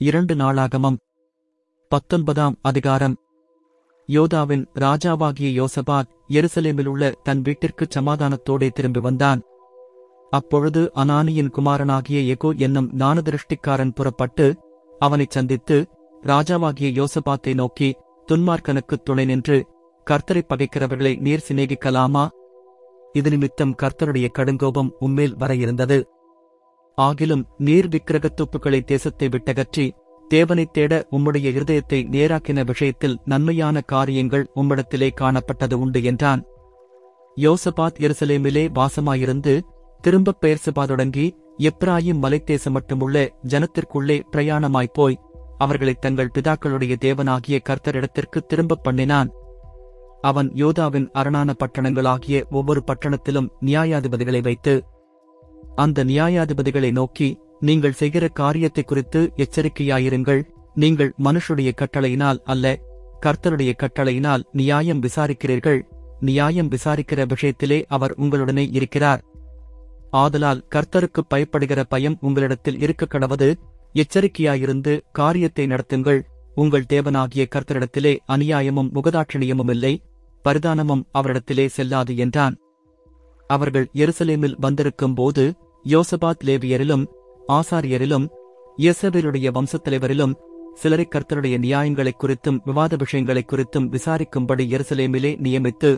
இரண்டு 0.00 0.34
நாளாகமம். 0.34 0.96
பத்தொன்பதாம் 1.88 2.58
அதிகாரம். 2.62 3.16
யோதாவின் 4.08 4.66
ராஜாவாகிய 4.74 5.64
யோசபாத் 5.64 6.08
எருசலேமில் 6.28 6.86
உள்ள 6.86 7.10
தன் 7.22 7.42
வீட்டிற்குச் 7.42 7.98
சமாதானத்தோடே 7.98 8.70
திரும்பி 8.70 9.00
வந்தான். 9.00 9.40
அப்பொழுது 10.30 10.90
அனானியின் 10.94 11.48
குமாரனாகிய 11.48 12.34
எகோ 12.34 12.56
என்னும் 12.56 12.92
ஞானதிருஷ்டிக்காரன் 12.98 13.92
புறப்பட்டு 13.94 14.56
அவனைச் 14.98 15.30
சந்தித்து 15.30 15.86
ராஜாவாகிய 16.22 17.04
யோசபாத்தை 17.04 17.54
நோக்கி 17.54 17.96
துன்மார்க்கனுக்குத் 18.32 19.02
துணை 19.04 19.24
நின்று 19.24 19.66
கர்த்தரைப் 20.10 20.48
பகைக்கிறவர்களை 20.48 21.20
நீர் 21.20 21.44
சிநேகிக்கலாமா? 21.48 22.28
இது 23.12 23.30
நிமித்தம் 23.30 23.74
கர்த்தருடைய 23.82 24.28
கடுங்கோபம் 24.38 24.90
உம்மேல் 25.00 25.36
வர 25.36 25.54
இருந்தது. 25.54 26.08
ஆகிலும் 26.98 27.44
நீர் 27.58 27.88
விக்கிரகத் 27.88 28.02
விக்கிரகத்துப்புகளை 28.10 28.84
தேசத்தை 28.84 29.28
விட்டகற்றி 29.28 29.90
தேவனைத் 30.34 30.72
தேட 30.72 31.08
உம்முடைய 31.10 31.50
இருதயத்தை 31.50 32.08
நேராக்கின 32.08 32.66
விஷயத்தில் 32.66 33.18
நன்மையான 33.24 33.80
காரியங்கள் 33.80 34.50
உம்மிடத்திலே 34.56 35.10
காணப்பட்டது 35.20 35.74
உண்டு 35.74 36.04
என்றான். 36.04 36.44
யோசபாத் 37.36 37.98
எருசலேமிலே 37.98 38.68
வாசமாயிருந்து 38.74 39.60
திரும்பப் 40.00 40.36
பெயர்சபா 40.40 40.86
தொடங்கி 40.86 41.36
எப்ராயிம் 41.58 42.20
மலைத்தேசம் 42.22 42.70
மட்டுமுள்ள 42.70 43.38
ஜனத்திற்குள்ளே 43.48 44.22
பிரயாணமாய்ப் 44.32 44.92
போய் 44.92 45.20
அவர்களைத் 45.58 46.00
தங்கள் 46.00 46.30
பிதாக்களுடைய 46.38 46.96
தேவனாகிய 47.00 47.58
கர்த்தரிடத்திற்கு 47.68 48.46
திரும்பப் 48.46 48.84
பண்ணினான். 48.84 49.32
அவன் 50.20 50.52
யோதாவின் 50.52 51.10
அரணான 51.10 51.54
பட்டணங்களாகிய 51.58 52.48
ஒவ்வொரு 52.50 52.82
பட்டணத்திலும் 52.86 53.48
நியாயாதிபதிகளை 53.60 54.42
வைத்து 54.42 54.84
அந்த 55.78 56.04
நியாயாதிபதிகளை 56.04 56.92
நோக்கி 56.92 57.38
நீங்கள் 57.60 57.92
செய்கிற 57.92 58.28
காரியத்தைக் 58.28 58.86
குறித்து 58.86 59.32
எச்சரிக்கையாயிருங்கள். 59.36 60.42
நீங்கள் 60.74 61.14
மனுஷருடைய 61.24 61.72
கட்டளையினால் 61.74 62.38
அல்ல 62.44 62.80
கர்த்தருடைய 63.26 63.72
கட்டளையினால் 63.76 64.42
நியாயம் 64.52 65.02
விசாரிக்கிறீர்கள். 65.02 65.82
நியாயம் 66.20 66.68
விசாரிக்கிற 66.68 67.28
விஷயத்திலே 67.28 67.84
அவர் 67.88 68.14
உங்களுடனே 68.18 68.68
இருக்கிறார். 68.72 69.24
ஆதலால் 70.10 70.66
கர்த்தருக்குப் 70.74 71.34
பயப்படுகிற 71.34 71.84
பயம் 71.88 72.16
உங்களிடத்தில் 72.20 72.80
இருக்க 72.80 73.06
கடவது 73.06 73.54
எச்சரிக்கையாயிருந்து 73.94 75.00
காரியத்தை 75.12 75.66
நடத்துங்கள். 75.66 76.22
உங்கள் 76.54 76.84
தேவனாகிய 76.92 77.46
கர்த்தரிடத்திலே 77.54 78.16
அநியாயமும் 78.28 78.90
முகதாட்சணியமும் 78.94 79.70
இல்லை 79.70 80.02
பரிதானமும் 80.44 81.02
அவரிடத்திலே 81.18 81.66
செல்லாது 81.66 82.16
என்றான். 82.16 82.56
அவர்கள் 83.46 83.88
எருசலேமில் 83.94 84.54
வந்திருக்கும் 84.58 85.14
போது 85.14 85.54
யோசபாத் 85.88 86.44
லேவியரிலும் 86.44 87.04
ஆசாரியரிலும் 87.52 88.26
இயேசபேலுடைய 88.78 89.48
வம்சத்தலைவரிலும் 89.50 90.34
சிலரை 90.74 91.06
கர்த்தருடைய 91.06 91.54
நியாயங்களைக் 91.58 92.20
குறித்தும் 92.22 92.58
விவாத 92.64 92.96
விஷயங்களைக் 92.96 93.50
குறித்தும் 93.52 93.88
விசாரிக்கும்படி 93.88 94.64
எருசலேமிலே 94.74 95.32
நியமித்து 95.42 95.90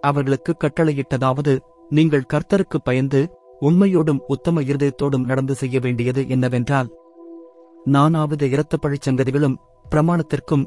அவர்களுக்கு 0.00 0.52
கட்டளையிட்டதாவது 0.60 1.52
நீங்கள் 1.88 2.28
கர்த்தருக்கு 2.32 2.78
பயந்து 2.84 3.20
உண்மையோடும் 3.60 4.22
உத்தம 4.26 4.62
இருதயத்தோடும் 4.62 5.24
நடந்து 5.24 5.54
செய்ய 5.54 5.76
வேண்டியது 5.80 6.28
என்னவென்றால் 6.28 6.88
நானாவது 7.86 8.46
இரத்தப்பழிச் 8.48 9.06
சங்கதிகளும் 9.08 9.56
பிரமாணத்திற்கும் 9.90 10.64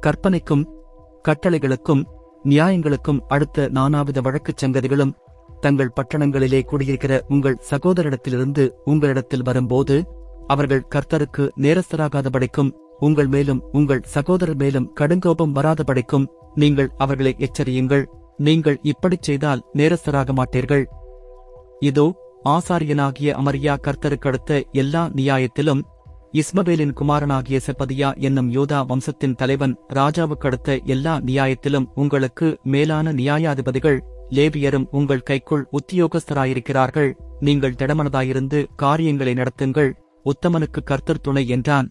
கற்பனைக்கும் 0.00 0.64
கட்டளைகளுக்கும் 1.28 2.02
நியாயங்களுக்கும் 2.44 3.22
அடுத்த 3.28 3.68
நானாவித 3.74 4.20
வழக்குச் 4.20 4.60
சங்கதிகளும் 4.64 5.14
தங்கள் 5.66 5.94
பட்டணங்களிலே 5.98 6.60
குடியிருக்கிற 6.70 7.14
உங்கள் 7.34 7.62
சகோதரிடத்திலிருந்து 7.70 8.64
உங்களிடத்தில் 8.92 9.46
வரும்போது 9.48 9.96
அவர்கள் 10.52 10.88
கர்த்தருக்கு 10.94 11.44
நேரஸ்தராகாதபடிக்கும் 11.64 12.72
உங்கள் 13.00 13.30
மேலும் 13.32 13.62
உங்கள் 13.72 14.04
சகோதரர் 14.14 14.60
மேலும் 14.60 14.90
கடுங்கோபம் 15.00 15.56
வராதபடிக்கும் 15.56 16.28
நீங்கள் 16.54 16.92
அவர்களை 16.96 17.32
எச்சரியுங்கள். 17.46 18.04
நீங்கள் 18.38 18.78
இப்படிச் 18.82 19.26
செய்தால் 19.28 19.64
நேரஸ்தராக 19.78 20.32
மாட்டீர்கள். 20.38 20.84
இதோ 21.80 22.06
ஆசாரியனாகிய 22.48 23.30
அமரியா 23.40 23.74
கர்த்தருக்கடுத்த 23.86 24.60
எல்லா 24.72 25.02
நியாயத்திலும் 25.18 25.82
இஸ்மவேலின் 26.40 26.96
குமாரனாகிய 26.98 27.58
செப்பதியா 27.66 28.08
என்னும் 28.26 28.50
யோதா 28.56 28.80
வம்சத்தின் 28.90 29.38
தலைவன் 29.40 29.74
ராஜாவுக்கடுத்த 29.98 30.78
எல்லா 30.94 31.14
நியாயத்திலும் 31.28 31.88
உங்களுக்கு 31.94 32.48
மேலான 32.74 33.12
நியாயாதிபதிகள் 33.12 33.98
லேபியரும் 34.30 34.86
உங்கள் 34.90 35.22
கைக்குள் 35.22 35.68
உத்தியோகஸ்தராயிருக்கிறார்கள். 35.72 37.12
நீங்கள் 37.40 37.72
திடமனதாயிருந்து 37.72 38.66
காரியங்களை 38.76 39.34
நடத்துங்கள். 39.34 39.92
உத்தமனுக்கு 40.24 40.82
கர்த்தர் 40.84 41.20
துணை 41.20 41.48
என்றான். 41.48 41.90